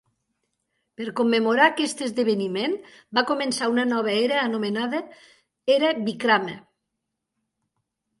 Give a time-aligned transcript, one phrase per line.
[0.99, 2.73] Per commemorar aquest esdeveniment,
[3.17, 5.03] va començar una nova era anomenada
[5.75, 6.57] "era Vikrama".